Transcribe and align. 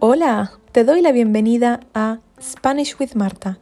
Hola, 0.00 0.52
te 0.72 0.84
doy 0.84 1.02
la 1.02 1.12
bienvenida 1.12 1.80
a 1.92 2.20
Spanish 2.40 2.96
with 2.98 3.14
Marta, 3.14 3.58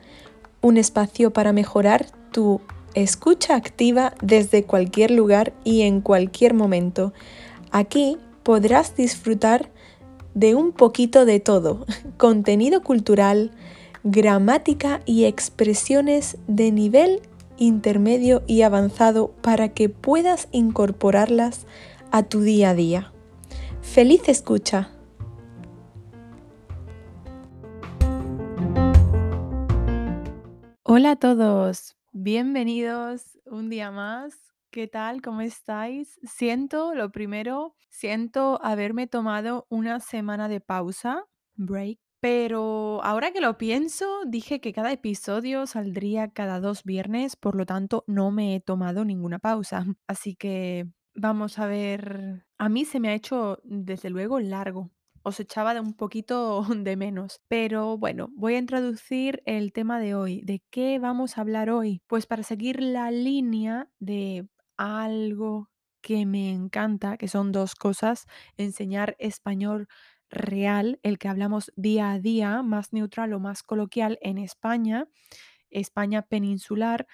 un 0.60 0.76
espacio 0.76 1.32
para 1.32 1.52
mejorar 1.52 2.06
tu 2.30 2.60
escucha 2.94 3.56
activa 3.56 4.14
desde 4.22 4.62
cualquier 4.62 5.10
lugar 5.10 5.54
y 5.64 5.82
en 5.82 6.00
cualquier 6.00 6.54
momento. 6.54 7.12
Aquí 7.72 8.18
podrás 8.44 8.94
disfrutar 8.94 9.70
de 10.34 10.54
un 10.54 10.70
poquito 10.70 11.24
de 11.24 11.40
todo, 11.40 11.84
contenido 12.16 12.82
cultural, 12.84 13.50
gramática 14.04 15.00
y 15.04 15.24
expresiones 15.24 16.36
de 16.46 16.70
nivel 16.70 17.22
intermedio 17.58 18.42
y 18.46 18.62
avanzado 18.62 19.32
para 19.42 19.70
que 19.70 19.88
puedas 19.88 20.48
incorporarlas 20.52 21.66
a 22.10 22.22
tu 22.22 22.40
día 22.40 22.70
a 22.70 22.74
día. 22.74 23.12
¡Feliz 23.82 24.28
escucha! 24.28 24.90
Hola 30.82 31.12
a 31.12 31.16
todos, 31.16 31.96
bienvenidos 32.12 33.38
un 33.44 33.68
día 33.68 33.90
más. 33.90 34.34
¿Qué 34.70 34.86
tal? 34.86 35.22
¿Cómo 35.22 35.40
estáis? 35.40 36.18
Siento, 36.22 36.94
lo 36.94 37.10
primero, 37.10 37.74
siento 37.88 38.60
haberme 38.62 39.06
tomado 39.06 39.66
una 39.68 40.00
semana 40.00 40.48
de 40.48 40.60
pausa, 40.60 41.24
break, 41.54 41.98
pero 42.26 43.04
ahora 43.04 43.30
que 43.30 43.40
lo 43.40 43.56
pienso, 43.56 44.24
dije 44.26 44.60
que 44.60 44.72
cada 44.72 44.90
episodio 44.90 45.64
saldría 45.68 46.26
cada 46.26 46.58
dos 46.58 46.82
viernes, 46.82 47.36
por 47.36 47.54
lo 47.54 47.66
tanto 47.66 48.02
no 48.08 48.32
me 48.32 48.56
he 48.56 48.60
tomado 48.60 49.04
ninguna 49.04 49.38
pausa. 49.38 49.86
Así 50.08 50.34
que 50.34 50.88
vamos 51.14 51.60
a 51.60 51.66
ver, 51.66 52.44
a 52.58 52.68
mí 52.68 52.84
se 52.84 52.98
me 52.98 53.10
ha 53.10 53.14
hecho 53.14 53.60
desde 53.62 54.10
luego 54.10 54.40
largo 54.40 54.90
os 55.22 55.38
echaba 55.38 55.72
de 55.72 55.78
un 55.78 55.94
poquito 55.94 56.62
de 56.76 56.96
menos. 56.96 57.40
Pero 57.46 57.96
bueno, 57.96 58.28
voy 58.34 58.56
a 58.56 58.58
introducir 58.58 59.40
el 59.46 59.72
tema 59.72 60.00
de 60.00 60.16
hoy. 60.16 60.42
¿De 60.42 60.64
qué 60.70 60.98
vamos 60.98 61.38
a 61.38 61.42
hablar 61.42 61.70
hoy? 61.70 62.02
Pues 62.08 62.26
para 62.26 62.42
seguir 62.42 62.82
la 62.82 63.12
línea 63.12 63.88
de 64.00 64.48
algo 64.76 65.70
que 66.00 66.26
me 66.26 66.50
encanta, 66.50 67.16
que 67.18 67.26
son 67.26 67.50
dos 67.50 67.74
cosas, 67.74 68.26
enseñar 68.56 69.16
español 69.18 69.88
real, 70.36 71.00
el 71.02 71.18
que 71.18 71.28
hablamos 71.28 71.72
día 71.76 72.12
a 72.12 72.18
día, 72.20 72.62
más 72.62 72.92
neutral 72.92 73.32
o 73.32 73.40
más 73.40 73.62
coloquial 73.62 74.18
en 74.22 74.38
España, 74.38 75.08
España 75.70 76.22
peninsular, 76.22 77.06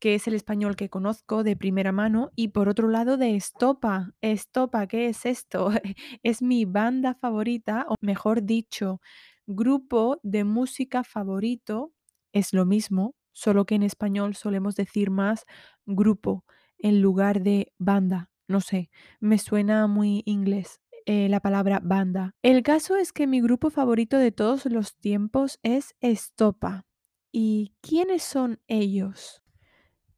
que 0.00 0.14
es 0.14 0.26
el 0.26 0.34
español 0.34 0.76
que 0.76 0.88
conozco 0.90 1.44
de 1.44 1.56
primera 1.56 1.92
mano, 1.92 2.30
y 2.36 2.48
por 2.48 2.68
otro 2.68 2.88
lado 2.88 3.16
de 3.18 3.36
Estopa. 3.36 4.12
Estopa, 4.22 4.86
¿qué 4.86 5.08
es 5.08 5.26
esto? 5.26 5.70
es 6.22 6.42
mi 6.42 6.64
banda 6.64 7.14
favorita, 7.14 7.86
o 7.88 7.96
mejor 8.00 8.44
dicho, 8.44 9.00
grupo 9.46 10.20
de 10.22 10.44
música 10.44 11.04
favorito. 11.04 11.92
Es 12.32 12.52
lo 12.54 12.66
mismo, 12.66 13.14
solo 13.32 13.66
que 13.66 13.74
en 13.74 13.82
español 13.82 14.34
solemos 14.36 14.76
decir 14.76 15.10
más 15.10 15.44
grupo 15.86 16.44
en 16.78 17.02
lugar 17.02 17.42
de 17.42 17.72
banda. 17.78 18.30
No 18.48 18.60
sé, 18.60 18.90
me 19.20 19.38
suena 19.38 19.86
muy 19.86 20.22
inglés. 20.26 20.80
Eh, 21.06 21.28
la 21.28 21.40
palabra 21.40 21.80
banda. 21.82 22.34
El 22.42 22.62
caso 22.62 22.96
es 22.96 23.12
que 23.12 23.26
mi 23.26 23.40
grupo 23.40 23.70
favorito 23.70 24.18
de 24.18 24.32
todos 24.32 24.66
los 24.66 24.96
tiempos 24.96 25.58
es 25.62 25.94
Estopa. 26.00 26.86
¿Y 27.32 27.74
quiénes 27.80 28.22
son 28.22 28.60
ellos? 28.66 29.42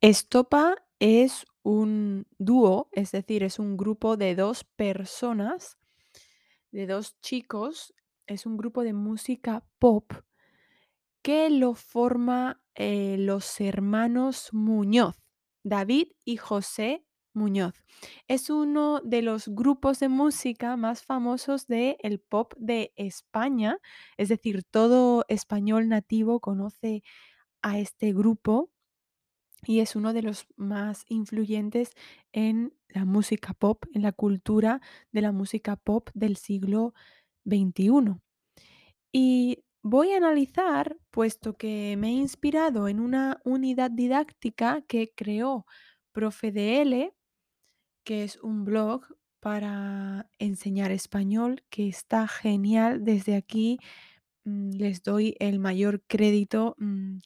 Estopa 0.01 0.77
es 0.99 1.47
un 1.63 2.27
dúo, 2.39 2.89
es 2.93 3.13
decir, 3.13 3.43
es 3.43 3.59
un 3.59 3.77
grupo 3.77 4.17
de 4.17 4.35
dos 4.35 4.65
personas, 4.65 5.79
de 6.71 6.87
dos 6.87 7.21
chicos, 7.21 7.95
es 8.27 8.47
un 8.47 8.57
grupo 8.57 8.83
de 8.83 8.93
música 8.93 9.65
pop 9.79 10.13
que 11.23 11.51
lo 11.51 11.75
forma 11.75 12.63
eh, 12.75 13.17
los 13.19 13.61
hermanos 13.61 14.49
Muñoz, 14.53 15.17
David 15.63 16.09
y 16.25 16.37
José 16.37 17.05
Muñoz. 17.35 17.75
Es 18.29 18.51
uno 18.51 19.01
de 19.03 19.23
los 19.23 19.49
grupos 19.49 20.01
de 20.01 20.09
música 20.09 20.77
más 20.77 21.03
famosos 21.03 21.67
del 21.67 21.97
el 22.01 22.21
pop 22.21 22.55
de 22.59 22.93
España, 22.97 23.79
es 24.17 24.29
decir, 24.29 24.65
todo 24.65 25.25
español 25.29 25.89
nativo 25.89 26.41
conoce 26.41 27.03
a 27.63 27.79
este 27.79 28.13
grupo 28.13 28.71
y 29.65 29.81
es 29.81 29.97
uno 29.97 30.13
de 30.13 30.23
los 30.23 30.47
más 30.57 31.05
influyentes 31.09 31.93
en 32.33 32.75
la 32.89 33.05
música 33.05 33.55
pop, 33.55 33.85
en 33.95 34.03
la 34.03 34.13
cultura 34.13 34.81
de 35.13 35.23
la 35.23 35.33
música 35.33 35.77
pop 35.77 36.11
del 36.15 36.37
siglo 36.37 36.95
XXI. 37.45 38.21
Y 39.13 39.65
voy 39.83 40.13
a 40.13 40.17
analizar, 40.19 40.97
puesto 41.11 41.57
que 41.57 41.97
me 41.99 42.09
he 42.09 42.13
inspirado 42.13 42.89
en 42.89 43.01
una 43.01 43.41
unidad 43.45 43.91
didáctica 43.91 44.83
que 44.83 45.13
creó 45.15 45.67
Profe 46.13 46.53
DL, 46.53 47.15
que 48.05 48.25
es 48.25 48.37
un 48.43 48.65
blog 48.65 49.05
para 49.41 50.29
enseñar 50.39 50.93
español, 50.93 51.65
que 51.71 51.89
está 51.89 52.29
genial. 52.29 53.05
Desde 53.05 53.37
aquí 53.37 53.79
mm, 54.45 54.71
les 54.73 55.03
doy 55.03 55.37
el 55.41 55.59
mayor 55.61 56.03
crédito. 56.07 56.77
Mm, 56.79 57.19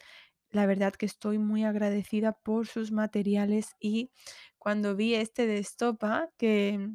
la 0.50 0.66
verdad 0.66 0.94
que 0.94 1.06
estoy 1.06 1.38
muy 1.38 1.64
agradecida 1.64 2.32
por 2.32 2.66
sus 2.66 2.92
materiales 2.92 3.70
y 3.80 4.10
cuando 4.58 4.96
vi 4.96 5.14
este 5.14 5.46
de 5.46 5.58
Estopa, 5.58 6.30
que 6.38 6.90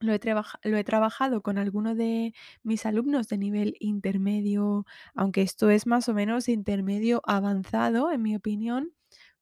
lo 0.00 0.12
he, 0.14 0.20
lo 0.64 0.76
he 0.76 0.84
trabajado 0.84 1.42
con 1.42 1.58
alguno 1.58 1.94
de 1.94 2.34
mis 2.62 2.86
alumnos 2.86 3.28
de 3.28 3.38
nivel 3.38 3.76
intermedio, 3.80 4.86
aunque 5.14 5.42
esto 5.42 5.70
es 5.70 5.86
más 5.86 6.08
o 6.08 6.14
menos 6.14 6.48
intermedio 6.48 7.22
avanzado, 7.24 8.10
en 8.12 8.22
mi 8.22 8.36
opinión, 8.36 8.92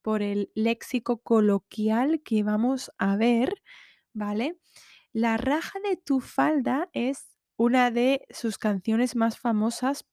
por 0.03 0.23
el 0.23 0.51
léxico 0.55 1.19
coloquial 1.19 2.23
que 2.23 2.43
vamos 2.43 2.91
a 2.99 3.17
ver, 3.17 3.63
¿vale? 4.13 4.59
La 5.13 5.37
raja 5.37 5.79
de 5.81 5.97
tu 5.97 6.21
falda 6.21 6.89
es 6.93 7.37
una 7.57 7.91
de 7.91 8.27
sus 8.31 8.59
canciones 8.59 9.17
más 9.17 9.39
famosas, 9.39 10.07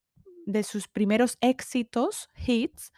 de 0.46 0.64
sus 0.64 0.88
primeros 0.88 1.38
éxitos, 1.42 2.30
hits, 2.46 2.92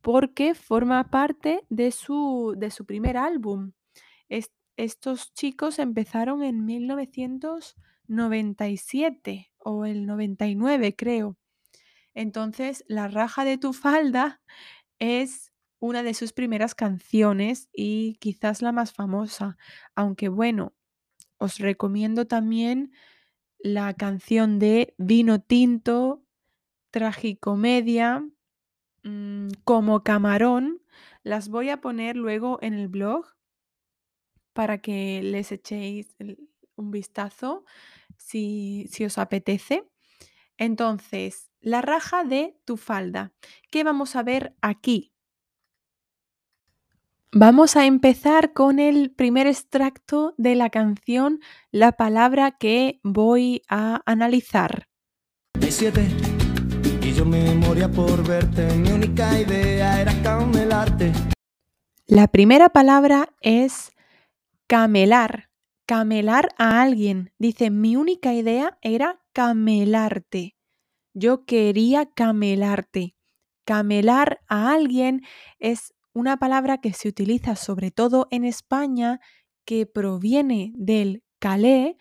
porque 0.00 0.54
forma 0.54 1.10
parte 1.10 1.64
de 1.68 1.90
su, 1.92 2.54
de 2.56 2.70
su 2.70 2.86
primer 2.86 3.16
álbum. 3.16 3.72
estos 4.76 5.32
chicos 5.32 5.78
empezaron 5.78 6.42
en 6.42 6.64
1997 6.64 9.52
o 9.58 9.84
el 9.86 10.06
99, 10.06 10.96
creo. 10.96 11.36
Entonces, 12.14 12.84
La 12.88 13.08
raja 13.08 13.44
de 13.44 13.58
tu 13.58 13.72
falda 13.72 14.40
es 14.98 15.52
una 15.86 16.02
de 16.02 16.14
sus 16.14 16.32
primeras 16.32 16.74
canciones 16.74 17.68
y 17.72 18.16
quizás 18.20 18.62
la 18.62 18.72
más 18.72 18.92
famosa, 18.92 19.56
aunque 19.94 20.28
bueno, 20.28 20.74
os 21.38 21.58
recomiendo 21.58 22.26
también 22.26 22.92
la 23.58 23.94
canción 23.94 24.58
de 24.58 24.94
Vino 24.98 25.40
Tinto, 25.40 26.22
Tragicomedia, 26.90 28.24
Mm, 29.06 29.50
como 29.62 30.02
camarón. 30.02 30.82
Las 31.22 31.48
voy 31.48 31.70
a 31.70 31.80
poner 31.80 32.16
luego 32.16 32.58
en 32.60 32.74
el 32.74 32.88
blog 32.88 33.24
para 34.52 34.78
que 34.78 35.22
les 35.22 35.52
echéis 35.52 36.16
un 36.74 36.90
vistazo 36.90 37.64
si, 38.16 38.88
si 38.90 39.04
os 39.04 39.18
apetece. 39.18 39.88
Entonces, 40.56 41.52
la 41.60 41.82
raja 41.82 42.24
de 42.24 42.58
tu 42.64 42.76
falda. 42.76 43.32
¿Qué 43.70 43.84
vamos 43.84 44.16
a 44.16 44.24
ver 44.24 44.56
aquí? 44.60 45.15
Vamos 47.32 47.76
a 47.76 47.86
empezar 47.86 48.52
con 48.52 48.78
el 48.78 49.10
primer 49.10 49.46
extracto 49.46 50.34
de 50.38 50.54
la 50.54 50.70
canción, 50.70 51.40
la 51.70 51.92
palabra 51.92 52.52
que 52.52 53.00
voy 53.02 53.62
a 53.68 54.02
analizar 54.06 54.86
yo 57.16 57.24
me 57.24 57.54
moría 57.54 57.90
por 57.90 58.26
verte, 58.26 58.66
mi 58.76 58.90
única 58.90 59.40
idea 59.40 60.02
era 60.02 60.12
camelarte. 60.22 61.12
La 62.06 62.28
primera 62.28 62.68
palabra 62.68 63.30
es 63.40 63.92
camelar, 64.66 65.48
camelar 65.86 66.50
a 66.58 66.82
alguien. 66.82 67.32
Dice, 67.38 67.70
mi 67.70 67.96
única 67.96 68.34
idea 68.34 68.76
era 68.82 69.22
camelarte. 69.32 70.56
Yo 71.14 71.46
quería 71.46 72.04
camelarte. 72.04 73.16
Camelar 73.64 74.40
a 74.46 74.72
alguien 74.72 75.22
es 75.58 75.94
una 76.16 76.38
palabra 76.38 76.78
que 76.78 76.94
se 76.94 77.08
utiliza 77.08 77.56
sobre 77.56 77.90
todo 77.90 78.26
en 78.30 78.46
España, 78.46 79.20
que 79.66 79.84
proviene 79.84 80.72
del 80.74 81.22
calé, 81.38 81.98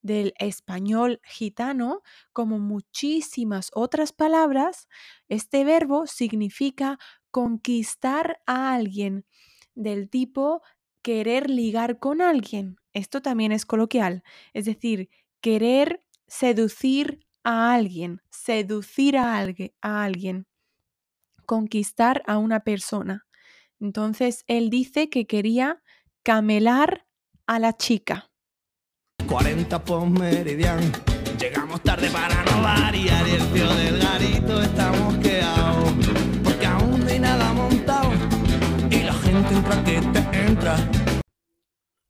del 0.00 0.32
español 0.38 1.20
gitano, 1.22 2.00
como 2.32 2.58
muchísimas 2.58 3.70
otras 3.74 4.14
palabras, 4.14 4.88
este 5.28 5.64
verbo 5.64 6.06
significa 6.06 6.98
conquistar 7.30 8.40
a 8.46 8.72
alguien 8.72 9.26
del 9.74 10.08
tipo 10.08 10.62
querer 11.02 11.50
ligar 11.50 11.98
con 11.98 12.22
alguien. 12.22 12.76
Esto 12.94 13.20
también 13.20 13.52
es 13.52 13.66
coloquial. 13.66 14.22
Es 14.54 14.64
decir, 14.64 15.10
querer 15.42 16.02
seducir 16.26 17.20
a 17.44 17.74
alguien, 17.74 18.22
seducir 18.30 19.18
a 19.18 19.36
alguien, 19.82 20.46
conquistar 21.46 22.22
a 22.26 22.38
una 22.38 22.60
persona. 22.60 23.26
Entonces, 23.80 24.44
él 24.46 24.70
dice 24.70 25.08
que 25.08 25.26
quería 25.26 25.82
camelar 26.22 27.06
a 27.46 27.58
la 27.58 27.76
chica. 27.76 28.30
40 29.28 29.84
por 29.84 30.08
meridian. 30.08 30.80
Llegamos 31.38 31.82
tarde 31.82 32.10
para 32.10 32.44
no 32.44 32.62
variar 32.62 33.26
y 33.28 33.30
el 33.32 33.52
tío 33.52 33.74
del 33.74 33.98
garito 33.98 34.62
está 34.62 34.92
mosqueado. 34.92 35.84
Porque 36.42 36.66
aún 36.66 37.00
no 37.00 37.06
hay 37.06 37.18
nada 37.18 37.52
montado 37.52 38.10
y 38.90 39.02
la 39.02 39.12
gente 39.12 39.54
entra 39.54 39.84
que 39.84 40.00
te 40.00 40.46
entra. 40.46 40.76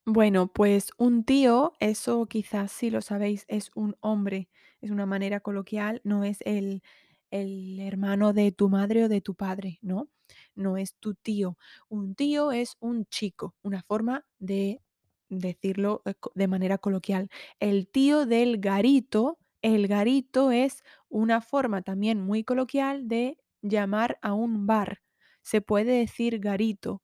Bueno, 0.05 0.47
pues 0.47 0.91
un 0.99 1.25
tío, 1.25 1.73
eso 1.81 2.27
quizás 2.27 2.71
sí 2.71 2.91
lo 2.91 3.03
sabéis, 3.03 3.45
es 3.49 3.73
un 3.75 3.97
hombre, 4.01 4.49
es 4.81 4.91
una 4.91 5.05
manera 5.05 5.41
coloquial, 5.41 6.01
no 6.05 6.23
es 6.23 6.39
el, 6.43 6.83
el 7.31 7.81
hermano 7.81 8.33
de 8.33 8.53
tu 8.53 8.69
madre 8.69 9.05
o 9.05 9.09
de 9.09 9.21
tu 9.21 9.35
padre, 9.35 9.79
¿no? 9.83 10.09
No 10.55 10.77
es 10.77 10.95
tu 10.97 11.15
tío. 11.15 11.57
Un 11.89 12.15
tío 12.15 12.53
es 12.53 12.77
un 12.81 13.07
chico, 13.07 13.55
una 13.63 13.83
forma 13.83 14.25
de 14.39 14.81
decirlo 15.29 16.03
eh, 16.05 16.15
de 16.35 16.49
manera 16.49 16.79
coloquial. 16.79 17.29
El 17.61 17.89
tío 17.89 18.27
del 18.27 18.59
garito, 18.59 19.39
el 19.63 19.89
garito 19.89 20.51
es 20.51 20.83
una 21.09 21.41
forma 21.41 21.83
también 21.83 22.21
muy 22.21 22.45
coloquial 22.45 23.09
de 23.09 23.39
llamar 23.63 24.19
a 24.23 24.35
un 24.35 24.67
bar. 24.67 25.01
Se 25.43 25.61
puede 25.61 25.99
decir 25.99 26.39
garito. 26.41 27.03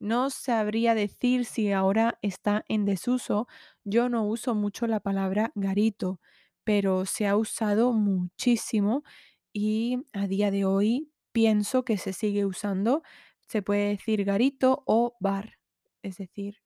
No 0.00 0.30
sabría 0.30 0.94
decir 0.94 1.44
si 1.44 1.72
ahora 1.72 2.18
está 2.22 2.64
en 2.68 2.84
desuso. 2.86 3.46
Yo 3.84 4.08
no 4.08 4.24
uso 4.26 4.54
mucho 4.54 4.86
la 4.86 5.00
palabra 5.00 5.52
garito, 5.54 6.20
pero 6.64 7.04
se 7.06 7.26
ha 7.26 7.36
usado 7.36 7.92
muchísimo 7.92 9.04
y 9.52 10.04
a 10.12 10.26
día 10.26 10.50
de 10.50 10.64
hoy 10.64 11.10
pienso 11.32 11.84
que 11.84 11.98
se 11.98 12.12
sigue 12.12 12.44
usando. 12.44 13.02
Se 13.46 13.62
puede 13.62 13.88
decir 13.88 14.24
garito 14.24 14.82
o 14.86 15.16
bar. 15.20 15.58
Es 16.02 16.18
decir, 16.18 16.62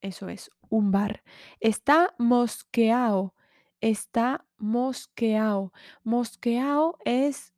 eso 0.00 0.28
es, 0.28 0.50
un 0.68 0.90
bar. 0.90 1.22
Está 1.60 2.14
mosqueado. 2.18 3.34
Está 3.80 4.46
mosqueado. 4.58 5.72
Mosqueado 6.04 6.98
es 7.04 7.52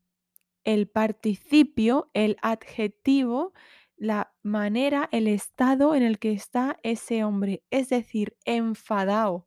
el 0.65 0.88
participio, 0.88 2.11
el 2.15 2.37
adjetivo, 2.43 3.53
la 3.97 4.35
manera, 4.43 5.09
el 5.12 5.29
estado 5.29 5.94
en 5.94 6.03
el 6.03 6.19
que 6.19 6.32
está 6.32 6.79
ese 6.82 7.25
hombre, 7.25 7.62
es 7.70 7.91
decir, 7.91 8.37
enfadado, 8.44 9.47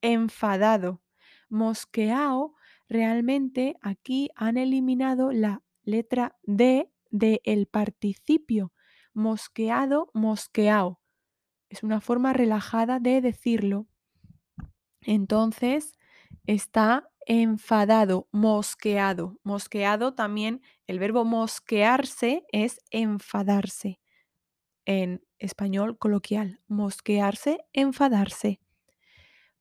enfadado, 0.00 1.02
mosqueado, 1.48 2.54
realmente 2.94 3.76
aquí 3.82 4.30
han 4.36 4.56
eliminado 4.56 5.32
la 5.32 5.64
letra 5.82 6.36
D 6.44 6.92
del 7.10 7.66
participio, 7.66 8.72
mosqueado, 9.12 10.10
mosqueado. 10.14 11.00
Es 11.68 11.82
una 11.82 12.00
forma 12.00 12.32
relajada 12.32 13.00
de 13.00 13.20
decirlo. 13.20 13.88
Entonces, 15.00 15.98
está 16.46 17.10
enfadado, 17.26 18.28
mosqueado. 18.30 19.40
Mosqueado 19.42 20.14
también, 20.14 20.62
el 20.86 21.00
verbo 21.00 21.24
mosquearse 21.24 22.44
es 22.52 22.78
enfadarse. 22.90 24.00
En 24.84 25.20
español 25.38 25.98
coloquial, 25.98 26.60
mosquearse, 26.68 27.58
enfadarse. 27.72 28.60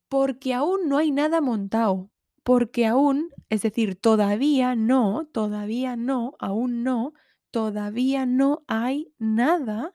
Porque 0.07 0.53
aún 0.53 0.87
no 0.87 0.99
hay 0.99 1.11
nada 1.11 1.41
montado. 1.41 2.12
Porque 2.43 2.85
aún, 2.85 3.29
es 3.49 3.61
decir, 3.61 3.95
todavía 3.95 4.75
no, 4.75 5.27
todavía 5.31 5.95
no, 5.95 6.33
aún 6.39 6.83
no, 6.83 7.13
todavía 7.51 8.25
no 8.25 8.63
hay 8.67 9.13
nada, 9.17 9.93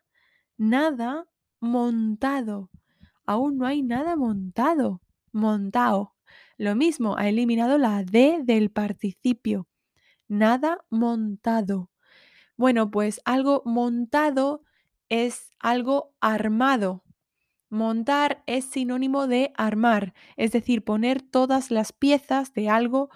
nada 0.56 1.26
montado. 1.60 2.70
Aún 3.26 3.58
no 3.58 3.66
hay 3.66 3.82
nada 3.82 4.16
montado. 4.16 5.02
Montado. 5.32 6.14
Lo 6.56 6.74
mismo, 6.74 7.16
ha 7.18 7.28
eliminado 7.28 7.76
la 7.76 8.02
D 8.02 8.40
del 8.44 8.70
participio. 8.70 9.68
Nada 10.28 10.84
montado. 10.90 11.90
Bueno, 12.56 12.90
pues 12.90 13.20
algo 13.24 13.62
montado 13.66 14.62
es 15.08 15.54
algo 15.60 16.14
armado. 16.20 17.04
Montar 17.70 18.42
es 18.46 18.64
sinónimo 18.64 19.26
de 19.26 19.52
armar, 19.56 20.14
es 20.36 20.52
decir, 20.52 20.84
poner 20.84 21.22
todas 21.22 21.70
las 21.70 21.92
piezas 21.92 22.54
de 22.54 22.68
algo 22.68 23.10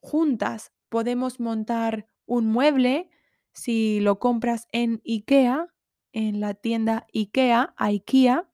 juntas. 0.00 0.72
Podemos 0.88 1.40
montar 1.40 2.08
un 2.26 2.46
mueble 2.46 3.10
si 3.52 4.00
lo 4.00 4.18
compras 4.18 4.66
en 4.72 5.00
IKEA, 5.04 5.68
en 6.12 6.40
la 6.40 6.54
tienda 6.54 7.06
IKEA, 7.14 7.74
IKEA, 7.76 8.48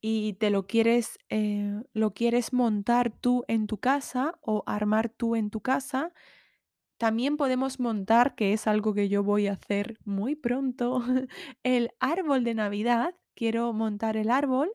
y 0.00 0.34
te 0.34 0.50
lo 0.50 0.66
quieres, 0.66 1.18
eh, 1.30 1.82
lo 1.92 2.14
quieres 2.14 2.52
montar 2.52 3.10
tú 3.10 3.44
en 3.48 3.66
tu 3.66 3.78
casa 3.78 4.38
o 4.40 4.62
armar 4.66 5.08
tú 5.08 5.36
en 5.36 5.50
tu 5.50 5.60
casa, 5.60 6.12
también 6.98 7.36
podemos 7.36 7.78
montar, 7.80 8.34
que 8.34 8.52
es 8.52 8.66
algo 8.66 8.94
que 8.94 9.08
yo 9.08 9.22
voy 9.22 9.48
a 9.48 9.52
hacer 9.52 9.98
muy 10.04 10.34
pronto, 10.34 11.02
el 11.62 11.90
árbol 12.00 12.44
de 12.44 12.54
Navidad. 12.54 13.14
Quiero 13.36 13.72
montar 13.72 14.16
el 14.16 14.30
árbol. 14.30 14.72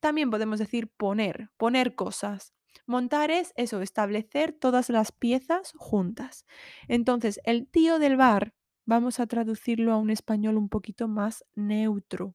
También 0.00 0.30
podemos 0.30 0.58
decir 0.58 0.88
poner, 0.88 1.48
poner 1.56 1.94
cosas. 1.94 2.52
Montar 2.86 3.30
es 3.30 3.54
eso, 3.56 3.80
establecer 3.80 4.52
todas 4.52 4.90
las 4.90 5.12
piezas 5.12 5.72
juntas. 5.76 6.44
Entonces, 6.88 7.40
el 7.44 7.66
tío 7.66 7.98
del 7.98 8.16
bar, 8.18 8.52
vamos 8.84 9.20
a 9.20 9.26
traducirlo 9.26 9.92
a 9.92 9.98
un 9.98 10.10
español 10.10 10.58
un 10.58 10.68
poquito 10.68 11.08
más 11.08 11.44
neutro 11.54 12.34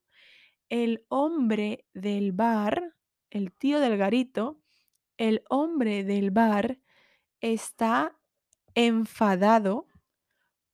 el 0.68 1.04
hombre 1.08 1.86
del 1.94 2.32
bar, 2.32 2.94
el 3.30 3.52
tío 3.52 3.80
del 3.80 3.96
garito, 3.96 4.60
el 5.16 5.42
hombre 5.48 6.04
del 6.04 6.30
bar 6.30 6.78
está 7.40 8.16
enfadado 8.74 9.86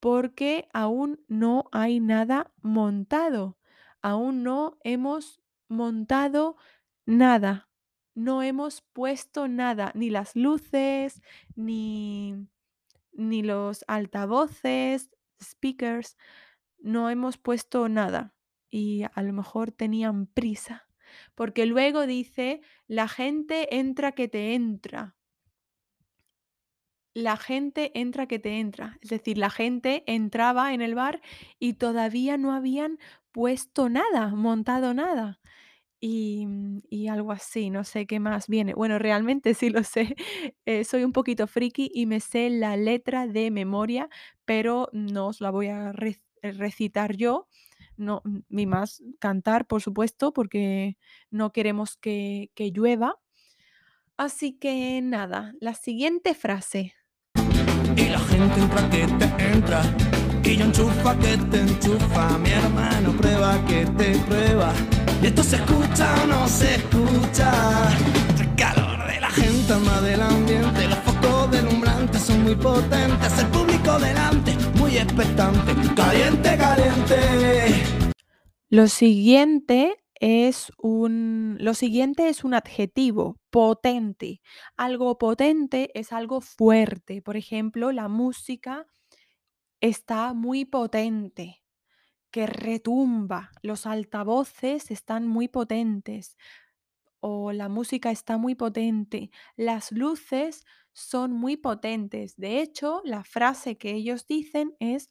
porque 0.01 0.69
aún 0.73 1.25
no 1.29 1.65
hay 1.73 2.01
nada 2.01 2.53
montado. 2.61 3.57
Aún 4.05 4.43
no 4.43 4.77
hemos 4.85 5.41
montado 5.67 6.59
nada. 7.07 7.71
No 8.15 8.43
hemos 8.43 8.83
puesto 8.93 9.49
nada, 9.49 9.93
ni 9.95 10.11
las 10.11 10.37
luces, 10.37 11.23
ni, 11.57 12.35
ni 13.13 13.43
los 13.43 13.83
altavoces, 13.89 15.09
speakers. 15.43 16.19
No 16.77 17.09
hemos 17.09 17.39
puesto 17.39 17.89
nada 17.89 18.35
y 18.71 19.05
a 19.11 19.23
lo 19.23 19.33
mejor 19.33 19.73
tenían 19.73 20.27
prisa, 20.27 20.87
porque 21.35 21.65
luego 21.65 22.07
dice, 22.07 22.61
la 22.87 23.09
gente 23.09 23.75
entra 23.75 24.13
que 24.13 24.29
te 24.29 24.55
entra. 24.55 25.17
La 27.15 27.39
gente 27.39 27.99
entra 27.99 28.27
que 28.27 28.39
te 28.39 28.61
entra. 28.61 28.99
Es 29.01 29.09
decir, 29.09 29.39
la 29.39 29.49
gente 29.49 30.05
entraba 30.07 30.75
en 30.75 30.83
el 30.83 30.95
bar 30.95 31.23
y 31.59 31.75
todavía 31.75 32.37
no 32.37 32.53
habían 32.53 32.99
puesto 33.35 33.89
nada, 33.89 34.29
montado 34.29 34.95
nada. 34.95 35.41
Y, 36.01 36.47
mm, 36.47 36.83
y 36.89 37.09
algo 37.09 37.33
así, 37.33 37.69
no 37.69 37.83
sé 37.85 38.07
qué 38.07 38.21
más 38.21 38.47
viene. 38.47 38.75
Bueno, 38.75 38.99
realmente 38.99 39.55
sí 39.55 39.71
lo 39.71 39.83
sé. 39.83 40.15
eh, 40.67 40.85
soy 40.85 41.05
un 41.05 41.13
poquito 41.13 41.47
friki 41.47 41.91
y 41.93 42.07
me 42.07 42.21
sé 42.21 42.49
la 42.49 42.77
letra 42.77 43.27
de 43.27 43.51
memoria, 43.51 44.09
pero 44.45 44.89
no 44.93 45.27
os 45.29 45.41
la 45.41 45.51
voy 45.51 45.67
a 45.67 45.91
eh, 45.91 46.53
recitar 46.53 47.17
yo. 47.17 47.49
No, 47.97 48.23
mm, 48.25 48.39
ni 48.51 48.67
más 48.67 49.03
cantar, 49.19 49.67
por 49.67 49.83
supuesto, 49.83 50.33
porque 50.33 50.97
no 51.31 51.53
queremos 51.53 51.97
que, 51.97 52.51
que 52.55 52.71
llueva. 52.71 53.19
Así 54.17 54.53
que 54.53 55.01
nada, 55.03 55.55
la 55.61 55.75
siguiente 55.75 56.35
frase. 56.35 56.95
Y 57.97 58.09
la 58.11 58.21
gente 58.21 58.61
entra 58.61 58.91
que 58.91 59.07
te 59.07 59.53
entra. 59.53 60.14
Y 60.45 60.57
yo 60.57 60.67
enchufa 60.67 61.19
que 61.19 61.39
te 61.39 61.61
enchufa. 61.61 62.39
Mi 62.39 62.51
hermano 62.51 63.13
prueba 63.17 63.65
que 63.67 63.87
te 63.87 64.19
prueba. 64.29 64.75
Y 65.23 65.27
esto 65.27 65.43
se 65.43 65.57
escucha 65.57 66.23
o 66.23 66.27
no 66.27 66.47
se 66.49 66.75
escucha. 66.75 67.51
El 68.39 68.55
calor 68.55 69.07
de 69.07 69.21
la 69.21 69.31
gente 69.31 69.73
alma 69.73 70.01
del 70.03 70.21
ambiente. 70.21 70.87
Los 70.87 70.99
focos 70.99 71.51
deslumbrantes 71.51 72.23
son 72.23 72.45
muy 72.45 72.55
potentes. 72.57 73.39
El 73.39 73.47
público 73.47 73.99
delante, 73.99 74.55
muy 74.79 74.99
expectante. 74.99 75.73
Caliente, 75.95 76.57
caliente. 76.59 77.17
Lo 78.69 78.89
siguiente 78.89 79.97
es 80.21 80.73
un, 80.79 81.57
lo 81.59 81.73
siguiente 81.73 82.29
es 82.29 82.45
un 82.45 82.53
adjetivo, 82.53 83.39
potente. 83.49 84.43
Algo 84.77 85.17
potente 85.17 85.91
es 85.95 86.13
algo 86.13 86.43
fuerte. 86.43 87.23
Por 87.23 87.37
ejemplo, 87.37 87.93
la 87.93 88.09
música 88.09 88.87
está 89.85 90.33
muy 90.35 90.65
potente. 90.65 91.61
que 92.33 92.47
retumba, 92.47 93.53
los 93.63 93.87
altavoces 93.87 94.91
están 94.91 95.29
muy 95.29 95.49
potentes 95.49 96.37
o 97.21 97.53
la 97.53 97.69
música 97.69 98.11
está 98.13 98.39
muy 98.39 98.55
potente, 98.57 99.31
las 99.57 99.93
luces 99.93 100.65
son 100.93 101.33
muy 101.33 101.57
potentes. 101.59 102.37
De 102.37 102.61
hecho, 102.63 103.03
la 103.05 103.25
frase 103.25 103.79
que 103.79 103.93
ellos 103.95 104.27
dicen 104.27 104.75
es, 104.81 105.11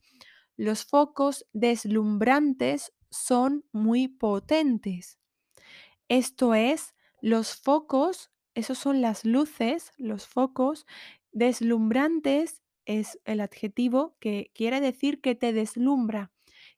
los 0.57 0.85
focos 0.85 1.45
deslumbrantes 1.53 2.93
son 3.11 3.65
muy 3.73 4.07
potentes. 4.09 5.19
Esto 6.09 6.53
es, 6.53 6.95
los 7.21 7.55
focos, 7.55 8.31
esos 8.55 8.77
son 8.77 9.01
las 9.01 9.25
luces, 9.25 9.91
los 9.97 10.27
focos 10.27 10.85
deslumbrantes 11.31 12.62
es 12.85 13.19
el 13.25 13.41
adjetivo 13.41 14.15
que 14.19 14.51
quiere 14.53 14.81
decir 14.81 15.21
que 15.21 15.35
te 15.35 15.53
deslumbra, 15.53 16.31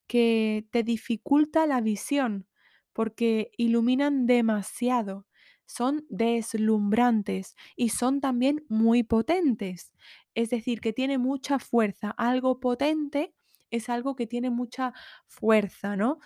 que 0.08 0.68
te 0.72 0.84
dificulta 0.84 1.66
la 1.66 1.82
visión, 1.82 2.48
porque 2.94 3.52
iluminan 3.58 4.26
demasiado. 4.26 5.28
Son 5.66 6.06
deslumbrantes 6.10 7.56
y 7.76 7.90
son 7.90 8.22
también 8.22 8.64
muy 8.70 9.04
potentes. 9.04 9.94
Es 10.36 10.52
decir, 10.52 10.80
que 10.80 10.94
tiene 10.94 11.18
mucha 11.18 11.60
fuerza. 11.60 12.12
Algo 12.12 12.60
potente 12.60 13.34
es 13.72 13.90
algo 13.90 14.16
que 14.16 14.28
tiene 14.28 14.50
mucha 14.50 14.94
fuerza, 15.28 15.96
¿no? 15.96 16.20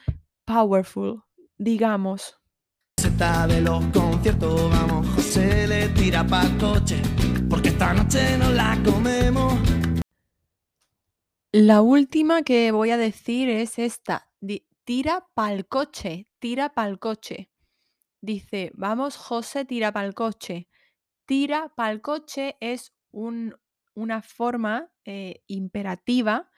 Powerful, 0.45 1.23
digamos. 1.57 2.39
De 3.47 3.61
los 3.61 3.83
conciertos, 3.87 4.69
vamos, 4.71 5.35
le 5.37 5.87
tira 5.89 6.25
coche, 6.59 7.01
porque 7.49 7.69
esta 7.69 7.93
noche 7.93 8.37
no 8.37 8.51
la 8.51 8.77
comemos. 8.83 9.53
La 11.51 11.81
última 11.81 12.43
que 12.43 12.71
voy 12.71 12.91
a 12.91 12.97
decir 12.97 13.49
es 13.49 13.79
esta. 13.79 14.27
tira 14.85 15.27
pa'l 15.35 15.67
coche, 15.67 16.27
tira 16.39 16.73
pa'l 16.73 16.97
coche. 16.97 17.51
Dice, 18.21 18.71
vamos, 18.73 19.17
José, 19.17 19.63
tira 19.65 19.91
pa'l 19.91 20.13
coche. 20.15 20.67
Tira 21.25 21.69
pa'l 21.75 22.01
coche 22.01 22.57
es 22.59 22.93
un- 23.11 23.55
una 23.93 24.21
forma 24.21 24.89
eh, 25.05 25.41
imperativa, 25.47 26.49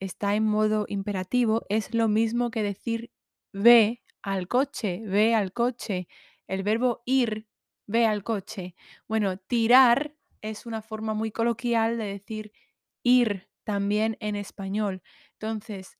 está 0.00 0.34
en 0.34 0.44
modo 0.44 0.84
imperativo, 0.88 1.64
es 1.68 1.94
lo 1.94 2.08
mismo 2.08 2.50
que 2.50 2.62
decir 2.62 3.12
ve 3.52 4.02
al 4.22 4.46
coche, 4.48 5.02
ve 5.06 5.34
al 5.34 5.52
coche. 5.52 6.06
El 6.48 6.62
verbo 6.62 7.02
ir, 7.06 7.46
ve 7.86 8.06
al 8.06 8.22
coche. 8.24 8.74
Bueno, 9.08 9.36
tirar 9.38 10.14
es 10.42 10.66
una 10.66 10.82
forma 10.82 11.14
muy 11.14 11.30
coloquial 11.30 11.98
de 11.98 12.04
decir 12.04 12.52
ir 13.02 13.48
también 13.64 14.16
en 14.20 14.36
español. 14.36 15.02
Entonces, 15.34 15.98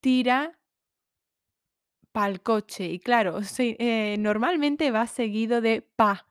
tira 0.00 0.58
pa'l 2.12 2.40
coche. 2.42 2.86
Y 2.86 3.00
claro, 3.00 3.40
eh, 3.58 4.16
normalmente 4.18 4.90
va 4.90 5.06
seguido 5.06 5.60
de 5.60 5.82
pa. 5.82 6.28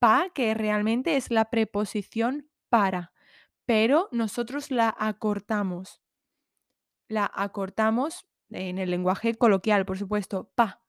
Pa, 0.00 0.30
que 0.34 0.54
realmente 0.54 1.16
es 1.16 1.30
la 1.30 1.50
preposición 1.50 2.50
para, 2.70 3.12
pero 3.66 4.08
nosotros 4.12 4.70
la 4.70 4.94
acortamos. 4.98 6.00
La 7.08 7.30
acortamos 7.34 8.26
en 8.50 8.78
el 8.78 8.90
lenguaje 8.90 9.34
coloquial, 9.34 9.84
por 9.84 9.98
supuesto, 9.98 10.50
pa. 10.54 10.82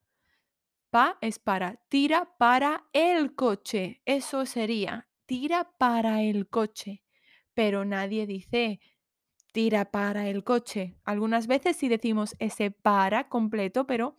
Pa 0.92 1.18
es 1.22 1.40
para, 1.40 1.78
tira 1.90 2.38
para 2.38 2.88
el 2.94 3.36
coche. 3.36 4.02
Eso 4.06 4.46
sería, 4.46 5.10
tira 5.32 5.72
para 5.78 6.24
el 6.24 6.50
coche. 6.50 7.04
Pero 7.54 7.86
nadie 7.86 8.28
dice 8.28 8.82
tira 9.54 9.86
para 9.86 10.28
el 10.28 10.44
coche. 10.44 10.98
Algunas 11.06 11.48
veces 11.48 11.78
sí 11.78 11.88
decimos 11.88 12.36
ese 12.40 12.72
para 12.72 13.30
completo, 13.30 13.88
pero 13.88 14.18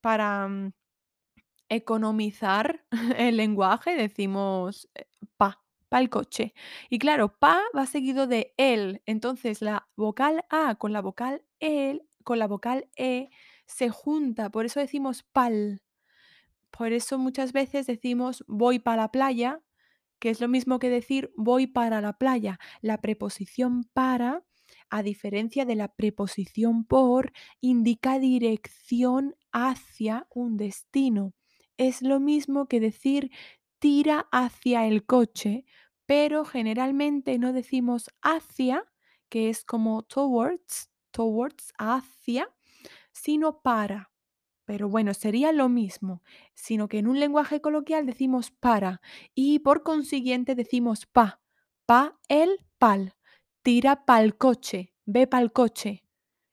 para 0.00 0.48
mm, 0.48 0.72
economizar 1.68 2.86
el 3.18 3.36
lenguaje 3.36 3.94
decimos 3.94 4.88
eh, 4.94 5.04
pa, 5.36 5.62
pa 5.90 6.00
el 6.00 6.08
coche. 6.08 6.54
Y 6.88 6.98
claro, 6.98 7.38
pa 7.38 7.60
va 7.76 7.84
seguido 7.84 8.26
de 8.26 8.54
el. 8.56 9.02
Entonces 9.04 9.60
la 9.60 9.86
vocal 9.96 10.46
A 10.48 10.76
con 10.76 10.94
la 10.94 11.02
vocal 11.02 11.42
el, 11.60 12.08
con 12.24 12.38
la 12.38 12.46
vocal 12.46 12.88
E 12.96 13.28
se 13.66 13.90
junta. 13.90 14.48
Por 14.50 14.64
eso 14.64 14.80
decimos 14.80 15.24
pal. 15.24 15.82
Por 16.70 16.92
eso 16.94 17.18
muchas 17.18 17.52
veces 17.52 17.86
decimos 17.86 18.46
voy 18.48 18.78
para 18.78 19.02
la 19.02 19.12
playa, 19.12 19.60
que 20.22 20.30
es 20.30 20.40
lo 20.40 20.46
mismo 20.46 20.78
que 20.78 20.88
decir 20.88 21.32
voy 21.36 21.66
para 21.66 22.00
la 22.00 22.12
playa. 22.12 22.60
La 22.80 23.00
preposición 23.00 23.90
para, 23.92 24.44
a 24.88 25.02
diferencia 25.02 25.64
de 25.64 25.74
la 25.74 25.88
preposición 25.88 26.84
por, 26.84 27.32
indica 27.60 28.20
dirección 28.20 29.34
hacia 29.50 30.28
un 30.30 30.58
destino. 30.58 31.34
Es 31.76 32.02
lo 32.02 32.20
mismo 32.20 32.68
que 32.68 32.78
decir 32.78 33.32
tira 33.80 34.28
hacia 34.30 34.86
el 34.86 35.04
coche, 35.06 35.64
pero 36.06 36.44
generalmente 36.44 37.36
no 37.40 37.52
decimos 37.52 38.08
hacia, 38.22 38.84
que 39.28 39.48
es 39.48 39.64
como 39.64 40.04
towards, 40.04 40.88
towards, 41.10 41.72
hacia, 41.78 42.48
sino 43.10 43.60
para. 43.60 44.11
Pero 44.64 44.88
bueno, 44.88 45.12
sería 45.14 45.52
lo 45.52 45.68
mismo, 45.68 46.22
sino 46.54 46.88
que 46.88 46.98
en 46.98 47.08
un 47.08 47.18
lenguaje 47.20 47.60
coloquial 47.60 48.06
decimos 48.06 48.50
para 48.50 49.00
y 49.34 49.58
por 49.60 49.82
consiguiente 49.82 50.54
decimos 50.54 51.06
pa. 51.06 51.40
Pa, 51.86 52.18
el, 52.28 52.50
pal. 52.78 53.14
Tira 53.62 54.04
pa'l 54.06 54.36
coche, 54.36 54.94
ve 55.04 55.26
pa'l 55.26 55.52
coche. 55.52 56.04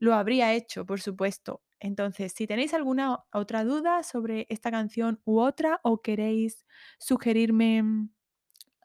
lo 0.00 0.14
habría 0.14 0.54
hecho, 0.54 0.86
por 0.86 1.00
supuesto. 1.00 1.62
Entonces, 1.80 2.32
si 2.32 2.46
tenéis 2.46 2.74
alguna 2.74 3.24
otra 3.32 3.64
duda 3.64 4.02
sobre 4.02 4.46
esta 4.48 4.70
canción 4.70 5.20
u 5.24 5.40
otra 5.40 5.80
o 5.84 6.02
queréis 6.02 6.66
sugerirme 6.98 7.82
mm, 7.82 8.10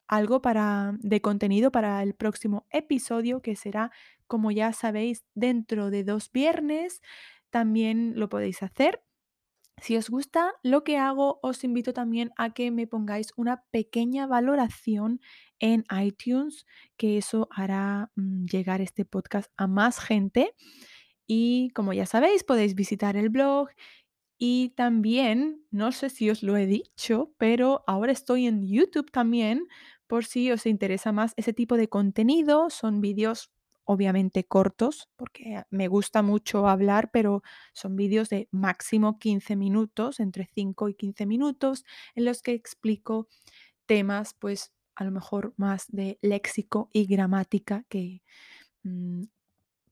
algo 0.08 0.42
para, 0.42 0.96
de 1.00 1.22
contenido 1.22 1.72
para 1.72 2.04
el 2.04 2.14
próximo 2.16 2.68
episodio, 2.72 3.42
que 3.42 3.56
será, 3.56 3.92
como 4.28 4.52
ya 4.52 4.74
sabéis, 4.74 5.24
dentro 5.34 5.90
de 5.90 6.04
dos 6.04 6.32
viernes, 6.32 7.02
también 7.50 8.14
lo 8.16 8.30
podéis 8.30 8.64
hacer. 8.64 9.04
Si 9.82 9.98
os 9.98 10.10
gusta 10.10 10.54
lo 10.64 10.84
que 10.84 10.98
hago, 10.98 11.40
os 11.42 11.64
invito 11.64 11.94
también 11.94 12.32
a 12.38 12.54
que 12.54 12.72
me 12.72 12.88
pongáis 12.88 13.34
una 13.36 13.64
pequeña 13.72 14.28
valoración 14.28 15.20
en 15.60 15.84
iTunes, 16.02 16.66
que 16.96 17.18
eso 17.18 17.50
hará 17.52 18.12
mm, 18.16 18.46
llegar 18.46 18.82
este 18.82 19.04
podcast 19.06 19.52
a 19.58 19.68
más 19.68 20.00
gente. 20.00 20.54
Y 21.28 21.70
como 21.72 21.94
ya 21.94 22.06
sabéis, 22.06 22.44
podéis 22.44 22.76
visitar 22.76 23.16
el 23.18 23.30
blog 23.30 23.70
y 24.38 24.70
también, 24.72 25.64
no 25.72 25.92
sé 25.92 26.10
si 26.10 26.30
os 26.30 26.44
lo 26.44 26.58
he 26.58 26.66
dicho, 26.68 27.34
pero 27.38 27.84
ahora 27.88 28.12
estoy 28.12 28.48
en 28.48 28.68
YouTube 28.68 29.12
también 29.12 29.68
por 30.08 30.26
si 30.26 30.52
os 30.52 30.66
interesa 30.66 31.12
más 31.12 31.34
ese 31.38 31.54
tipo 31.54 31.78
de 31.78 31.88
contenido. 31.90 32.70
Son 32.70 33.02
vídeos 33.02 33.52
obviamente 33.86 34.46
cortos, 34.46 35.10
porque 35.18 35.64
me 35.70 35.88
gusta 35.88 36.22
mucho 36.22 36.68
hablar, 36.68 37.10
pero 37.12 37.42
son 37.74 37.96
vídeos 37.96 38.30
de 38.30 38.48
máximo 38.52 39.20
15 39.20 39.56
minutos, 39.56 40.20
entre 40.20 40.48
5 40.54 40.90
y 40.90 40.96
15 40.96 41.26
minutos, 41.26 41.86
en 42.16 42.26
los 42.26 42.42
que 42.42 42.54
explico 42.54 43.28
temas, 43.86 44.36
pues 44.36 44.74
a 44.96 45.04
lo 45.06 45.12
mejor 45.12 45.54
más 45.58 45.86
de 45.90 46.20
léxico 46.22 46.90
y 46.94 47.06
gramática 47.08 47.86
que 47.90 48.22
mm, 48.84 49.24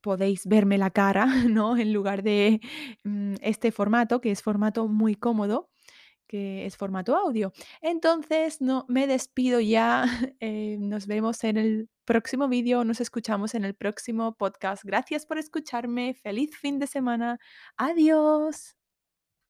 podéis 0.01 0.45
verme 0.47 0.77
la 0.77 0.91
cara, 0.91 1.25
¿no? 1.49 1.77
En 1.77 1.93
lugar 1.93 2.23
de 2.23 2.61
mm, 3.03 3.35
este 3.41 3.71
formato, 3.71 4.21
que 4.21 4.31
es 4.31 4.41
formato 4.41 4.87
muy 4.87 5.15
cómodo, 5.15 5.69
que 6.27 6.65
es 6.65 6.77
formato 6.77 7.15
audio. 7.15 7.51
Entonces, 7.81 8.61
no, 8.61 8.85
me 8.87 9.07
despido 9.07 9.59
ya. 9.59 10.05
eh, 10.39 10.77
nos 10.79 11.07
vemos 11.07 11.43
en 11.43 11.57
el 11.57 11.89
próximo 12.05 12.47
vídeo, 12.47 12.83
nos 12.83 13.01
escuchamos 13.01 13.53
en 13.55 13.65
el 13.65 13.75
próximo 13.75 14.35
podcast. 14.35 14.83
Gracias 14.83 15.25
por 15.25 15.37
escucharme. 15.37 16.13
Feliz 16.13 16.55
fin 16.57 16.79
de 16.79 16.87
semana. 16.87 17.39
Adiós. 17.77 18.80